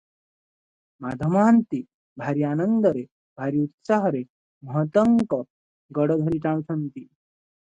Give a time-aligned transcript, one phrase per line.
[1.05, 1.81] ମାଧ ମହାନ୍ତି
[2.21, 3.03] ଭାରି ଆନନ୍ଦରେ,
[3.41, 4.23] ଭାରି ଉତ୍ସାହରେ
[4.71, 5.41] ମହନ୍ତଙ୍କ
[5.99, 7.07] ଗୋଡ଼ ଧରି ଟାଣୁଛନ୍ତି।